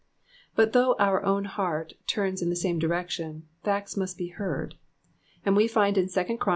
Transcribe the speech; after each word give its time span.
Bui 0.55 0.65
though 0.65 0.95
our 0.97 1.23
own 1.23 1.45
heart 1.45 1.93
turns 2.07 2.41
in 2.41 2.49
the 2.49 2.55
same 2.55 2.79
direction, 2.79 3.47
facts 3.63 3.95
must 3.95 4.17
be 4.17 4.29
heard; 4.29 4.73
and 5.45 5.55
we 5.55 5.67
find 5.67 5.95
in 5.95 6.09
2 6.09 6.37
Chron. 6.37 6.37